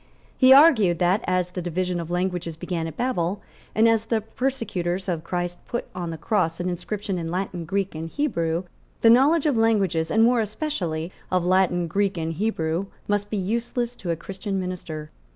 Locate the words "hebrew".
8.09-8.63, 12.33-12.87